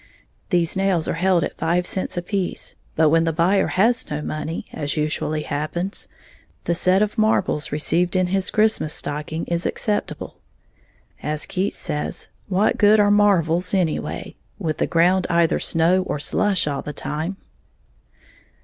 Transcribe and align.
These 0.49 0.75
nails 0.75 1.07
are 1.07 1.13
held 1.13 1.43
at 1.43 1.57
five 1.59 1.85
cents 1.85 2.17
apiece; 2.17 2.73
but 2.95 3.09
when 3.09 3.23
the 3.23 3.31
buyer 3.31 3.67
has 3.67 4.09
no 4.09 4.23
money, 4.23 4.65
as 4.73 4.97
usually 4.97 5.43
happens, 5.43 6.07
the 6.63 6.73
set 6.73 7.03
of 7.03 7.19
marbles 7.19 7.71
received 7.71 8.15
in 8.15 8.25
his 8.25 8.49
Christmas 8.49 8.93
stocking 8.95 9.45
is 9.45 9.67
acceptable. 9.67 10.39
As 11.21 11.45
Keats 11.45 11.77
says, 11.77 12.29
what 12.47 12.79
good 12.79 12.99
are 12.99 13.11
"marvles" 13.11 13.75
anyway, 13.75 14.35
with 14.57 14.79
the 14.79 14.87
ground 14.87 15.27
either 15.29 15.59
snow 15.59 16.01
or 16.01 16.17
slush 16.17 16.65
all 16.65 16.81
the 16.81 16.93
time? 16.93 17.37